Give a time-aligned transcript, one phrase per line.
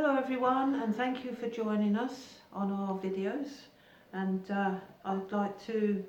[0.00, 3.48] Hello everyone and thank you for joining us on our videos
[4.12, 6.04] and uh, I'd like to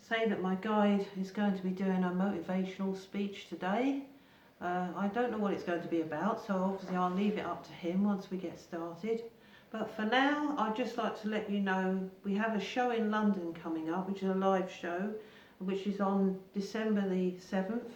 [0.00, 4.04] say that my guide is going to be doing a motivational speech today.
[4.62, 7.44] Uh, I don't know what it's going to be about so obviously I'll leave it
[7.44, 9.24] up to him once we get started.
[9.70, 13.10] But for now I'd just like to let you know we have a show in
[13.10, 15.12] London coming up which is a live show
[15.58, 17.90] which is on December the 7th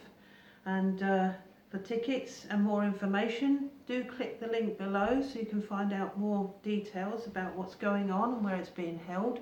[0.66, 1.30] and uh,
[1.70, 6.18] for tickets and more information, do click the link below so you can find out
[6.18, 9.40] more details about what's going on and where it's being held.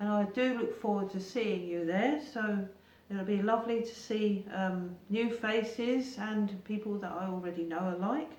[0.00, 2.20] And I do look forward to seeing you there.
[2.32, 2.66] So
[3.10, 8.32] it'll be lovely to see um, new faces and people that I already know alike.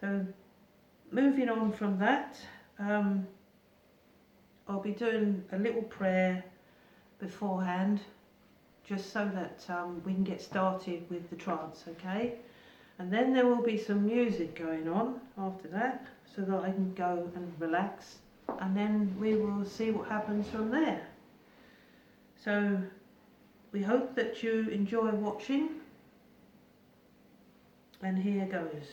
[0.00, 0.26] So
[1.10, 2.36] moving on from that,
[2.78, 3.26] um,
[4.68, 6.44] I'll be doing a little prayer
[7.18, 8.00] beforehand
[8.90, 12.34] just so that um, we can get started with the trance, okay?
[12.98, 16.04] And then there will be some music going on after that
[16.34, 18.16] so that I can go and relax
[18.58, 21.06] and then we will see what happens from there.
[22.44, 22.78] So
[23.70, 25.68] we hope that you enjoy watching
[28.02, 28.86] and here goes.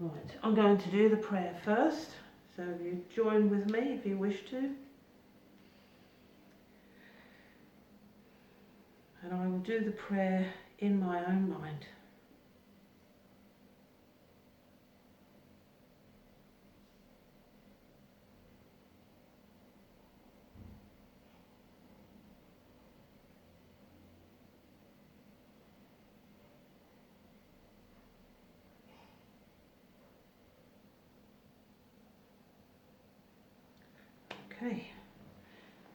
[0.00, 2.10] Right, I'm going to do the prayer first,
[2.56, 4.74] so you join with me if you wish to.
[9.24, 10.46] And I will do the prayer
[10.80, 11.86] in my own mind.
[34.52, 34.88] Okay,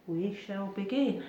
[0.08, 1.24] we shall begin.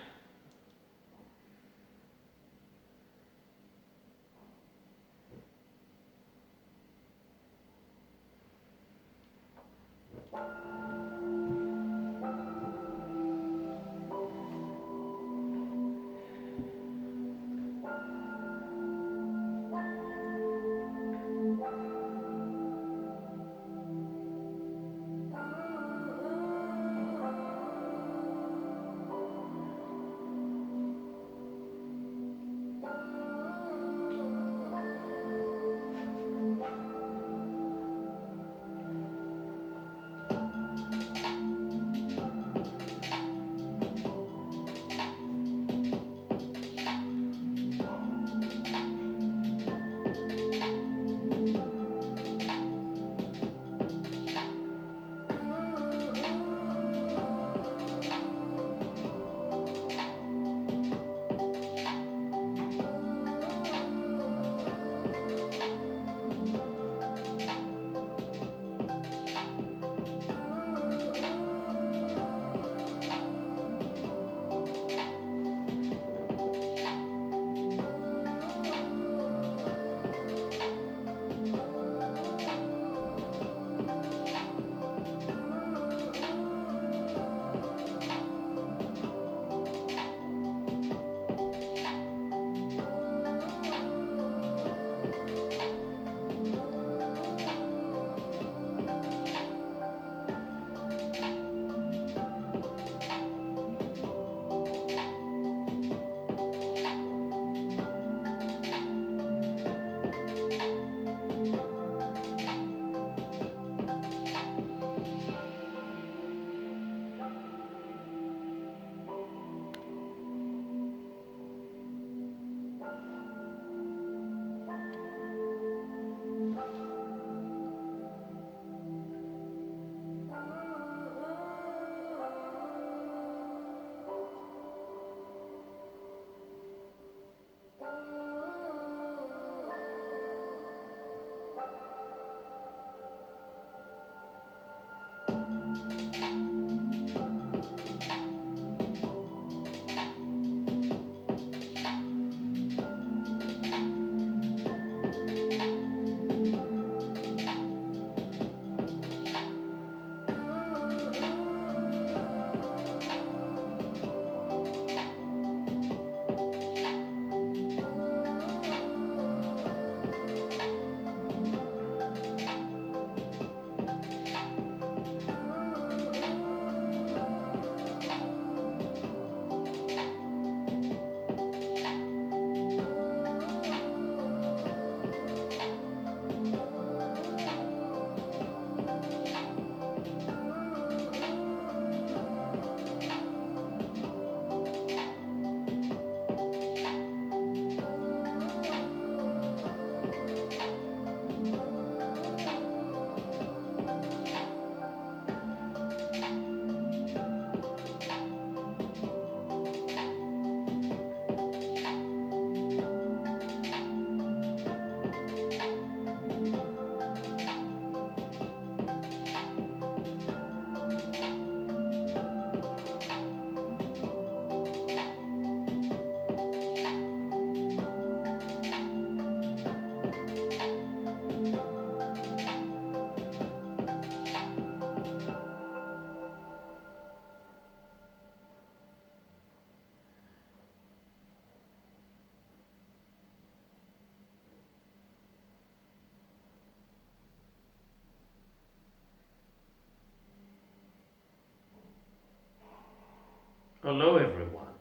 [253.83, 254.75] Hello, everyone.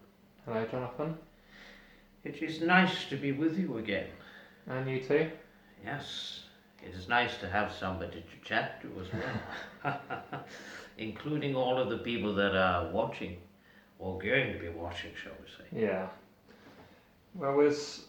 [0.46, 1.16] Hello, Jonathan.
[2.26, 4.08] It is nice to be with you again.
[4.68, 5.30] And you too?
[5.86, 6.42] Yes,
[6.84, 10.02] it is nice to have somebody to chat to as well,
[10.98, 13.38] including all of the people that are watching
[14.00, 15.82] or going to be watching, shall we say.
[15.86, 16.08] Yeah.
[17.36, 18.08] Well, was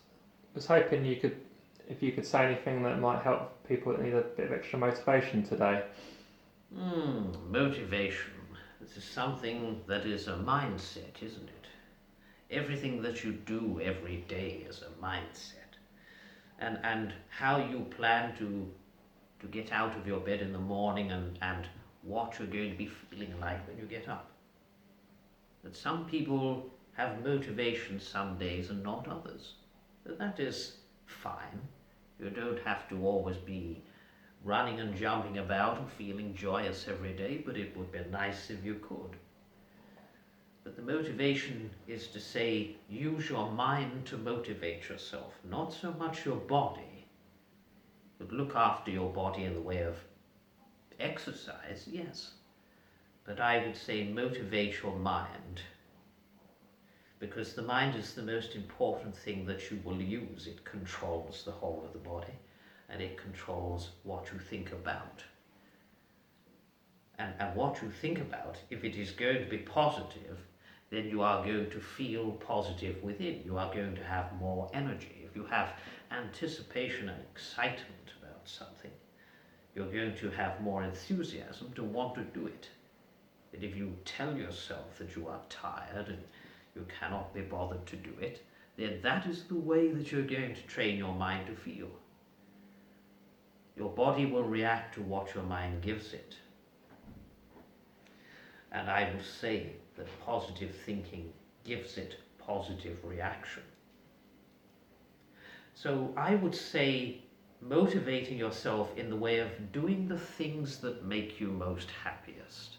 [0.56, 1.36] was hoping you could,
[1.88, 4.76] if you could say anything that might help people that need a bit of extra
[4.76, 5.84] motivation today.
[6.74, 8.39] Hmm, motivation.
[8.80, 11.66] This is something that is a mindset, isn't it?
[12.50, 15.76] Everything that you do every day is a mindset.
[16.58, 18.68] And, and how you plan to,
[19.40, 21.68] to get out of your bed in the morning and, and
[22.02, 24.30] what you're going to be feeling like when you get up.
[25.62, 29.54] That some people have motivation some days and not others.
[30.06, 31.60] That is fine.
[32.18, 33.82] You don't have to always be
[34.44, 38.64] running and jumping about and feeling joyous every day, but it would be nice if
[38.64, 39.16] you could.
[40.64, 46.24] But the motivation is to say, use your mind to motivate yourself, not so much
[46.24, 47.06] your body,
[48.18, 49.96] but look after your body in the way of
[50.98, 52.32] exercise, yes.
[53.24, 55.62] But I would say motivate your mind,
[57.18, 60.46] because the mind is the most important thing that you will use.
[60.46, 62.32] It controls the whole of the body
[62.90, 65.22] and it controls what you think about.
[67.18, 70.38] And, and what you think about, if it is going to be positive,
[70.90, 73.42] then you are going to feel positive within.
[73.44, 75.24] You are going to have more energy.
[75.28, 75.74] If you have
[76.10, 78.90] anticipation and excitement about something,
[79.74, 82.68] you're going to have more enthusiasm to want to do it.
[83.52, 86.22] But if you tell yourself that you are tired and
[86.74, 88.44] you cannot be bothered to do it,
[88.76, 91.88] then that is the way that you're going to train your mind to feel.
[93.80, 96.36] Your body will react to what your mind gives it.
[98.72, 101.32] And I would say that positive thinking
[101.64, 103.62] gives it positive reaction.
[105.72, 107.22] So I would say
[107.62, 112.76] motivating yourself in the way of doing the things that make you most happiest.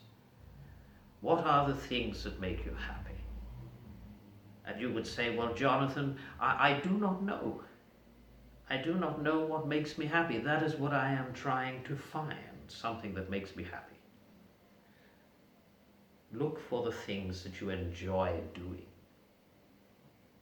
[1.22, 3.20] What are the things that make you happy?
[4.68, 7.64] And you would say, Well, Jonathan, I, I do not know.
[8.72, 10.38] I do not know what makes me happy.
[10.38, 12.38] That is what I am trying to find
[12.70, 13.98] something that makes me happy.
[16.32, 18.86] Look for the things that you enjoy doing.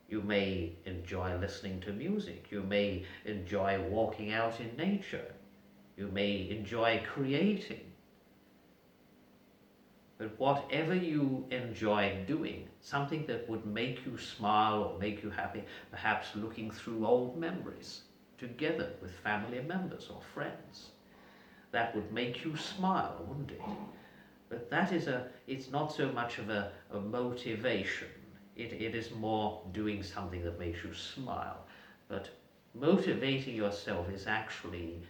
[0.10, 2.52] You may enjoy listening to music.
[2.52, 5.34] You may enjoy walking out in nature.
[5.98, 7.82] You may enjoy creating.
[10.20, 15.64] But whatever you enjoy doing, something that would make you smile or make you happy,
[15.90, 18.02] perhaps looking through old memories,
[18.40, 20.92] together with family members or friends.
[21.72, 23.62] That would make you smile, wouldn't it?
[24.50, 28.08] But that is a, it's not so much of a, a motivation.
[28.56, 31.66] It, it is more doing something that makes you smile.
[32.08, 32.30] But
[32.74, 35.02] motivating yourself is actually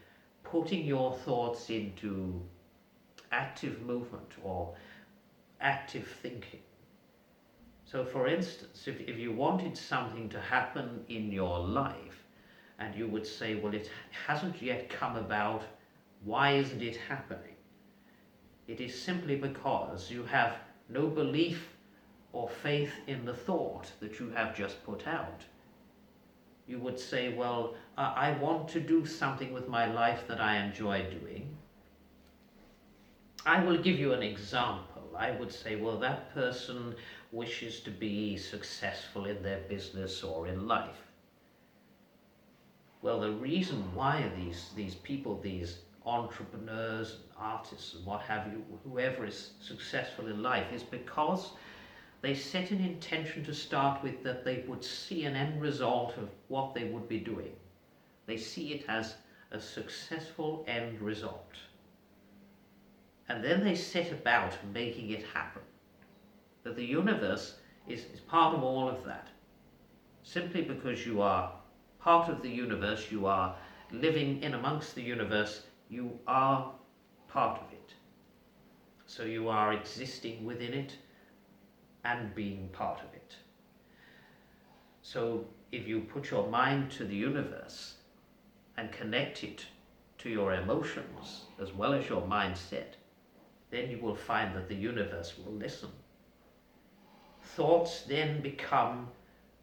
[0.44, 2.42] putting your thoughts into
[3.32, 4.74] active movement or
[5.62, 6.62] active thinking.
[7.86, 12.19] So, for instance, if, if you wanted something to happen in your life,
[12.80, 13.90] and you would say, well, it
[14.28, 15.64] hasn't yet come about.
[16.24, 17.56] Why isn't it happening?
[18.68, 20.56] It is simply because you have
[20.90, 21.70] no belief
[22.34, 25.44] or faith in the thought that you have just put out.
[26.68, 31.04] You would say, well, I want to do something with my life that I enjoy
[31.10, 31.58] doing.
[33.46, 35.16] I will give you an example.
[35.18, 36.96] I would say, well, that person
[37.32, 41.09] wishes to be successful in their business or in life.
[43.02, 49.26] Well, the reason why these, these people, these entrepreneurs, artists, and what have you, whoever
[49.26, 51.52] is successful in life, is because
[52.22, 56.30] they set an intention to start with that they would see an end result of
[56.50, 57.54] what they would be doing.
[58.26, 59.16] They see it as
[59.52, 61.54] a successful end result.
[63.30, 65.62] And then they set about making it happen.
[66.64, 67.56] That the universe
[67.88, 69.30] is, is part of all of that.
[70.24, 71.54] Simply because you are
[72.00, 73.56] part of the universe, you are
[73.92, 76.72] living in amongst the universe, you are
[77.28, 77.94] part of it.
[79.06, 80.96] So you are existing within it
[82.04, 83.36] and being part of it.
[85.02, 87.96] So if you put your mind to the universe
[88.78, 89.66] and connect it
[90.20, 92.96] to your emotions as well as your mindset,
[93.72, 95.90] then you will find that the universe will listen.
[97.42, 99.08] Thoughts then become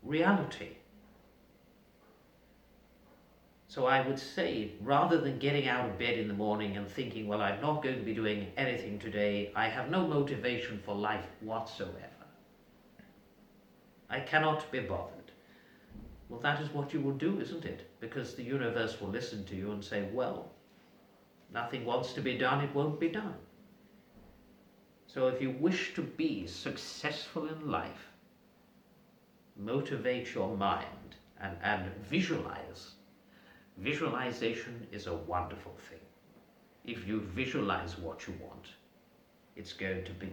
[0.02, 0.76] reality.
[3.76, 7.28] So I would say, rather than getting out of bed in the morning and thinking,
[7.28, 11.26] well, I'm not going to be doing anything today, I have no motivation for life
[11.42, 12.24] whatsoever.
[14.08, 15.30] I cannot be bothered.
[16.30, 17.90] Well, that is what you will do, isn't it?
[18.00, 20.48] Because the universe will listen to you and say, well,
[21.52, 23.34] nothing wants to be done, it won't be done.
[25.06, 28.08] So if you wish to be successful in life,
[29.54, 32.95] motivate your mind and, and visualize.
[33.78, 36.00] Visualization is a wonderful thing.
[36.84, 38.68] If you visualize what you want,
[39.54, 40.32] it's going to be.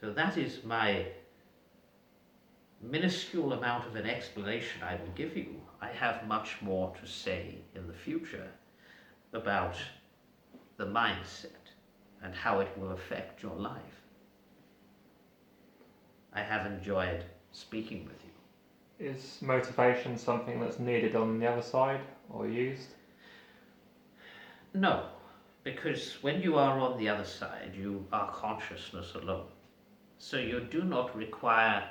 [0.00, 1.06] So that is my
[2.80, 5.60] minuscule amount of an explanation I will give you.
[5.80, 8.48] I have much more to say in the future
[9.32, 9.76] about
[10.76, 11.72] the mindset
[12.22, 14.02] and how it will affect your life.
[16.32, 18.37] I have enjoyed speaking with you.
[19.00, 22.00] Is motivation something that's needed on the other side
[22.30, 22.88] or used?
[24.74, 25.06] No,
[25.62, 29.46] because when you are on the other side, you are consciousness alone.
[30.18, 31.88] So you do not require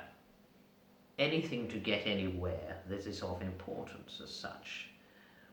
[1.18, 4.90] anything to get anywhere that is of importance as such.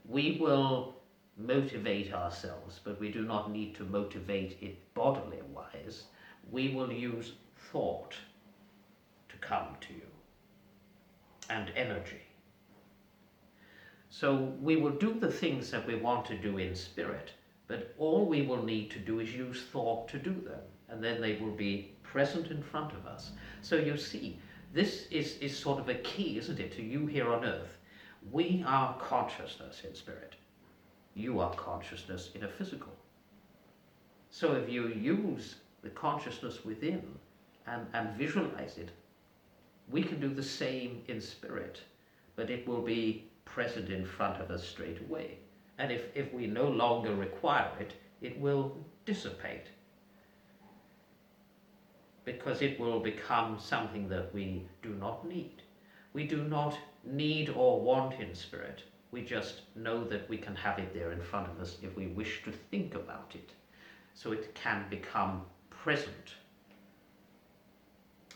[0.09, 0.95] We will
[1.37, 6.03] motivate ourselves, but we do not need to motivate it bodily wise.
[6.51, 7.31] We will use
[7.71, 8.13] thought
[9.29, 10.07] to come to you
[11.49, 12.21] and energy.
[14.09, 17.31] So we will do the things that we want to do in spirit,
[17.67, 21.19] but all we will need to do is use thought to do them, and then
[21.19, 23.31] they will be present in front of us.
[23.61, 24.39] So you see,
[24.73, 27.77] this is, is sort of a key, isn't it, to you here on earth.
[28.31, 30.35] We are consciousness in spirit.
[31.13, 32.93] You are consciousness in a physical.
[34.29, 37.03] So if you use the consciousness within
[37.67, 38.91] and, and visualize it,
[39.89, 41.81] we can do the same in spirit,
[42.35, 45.37] but it will be present in front of us straight away.
[45.77, 49.67] And if, if we no longer require it, it will dissipate
[52.25, 55.61] because it will become something that we do not need.
[56.13, 58.83] We do not need or want in spirit.
[59.11, 62.07] We just know that we can have it there in front of us if we
[62.07, 63.51] wish to think about it.
[64.15, 66.33] So it can become present.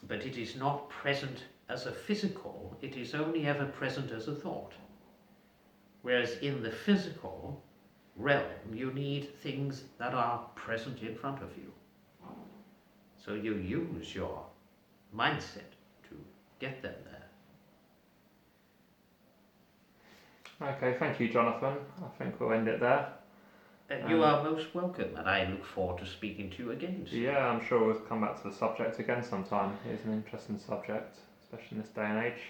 [0.07, 4.33] But it is not present as a physical, it is only ever present as a
[4.33, 4.73] thought.
[6.01, 7.61] Whereas in the physical
[8.15, 11.71] realm, you need things that are present in front of you.
[13.17, 14.45] So you use your
[15.15, 15.75] mindset
[16.09, 16.15] to
[16.59, 17.19] get them there.
[20.61, 21.77] Okay, thank you, Jonathan.
[22.03, 23.13] I think we'll end it there.
[23.91, 27.05] Uh, you Um, are most welcome, and I look forward to speaking to you again.
[27.09, 27.21] soon.
[27.21, 29.75] Yeah, I'm sure we'll come back to the subject again sometime.
[29.89, 32.41] It's an interesting subject, especially in this day and age.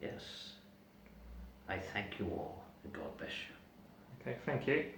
[0.00, 0.52] Yes.
[1.68, 3.54] I thank you all, and God bless you.
[4.20, 4.92] Okay, thank you.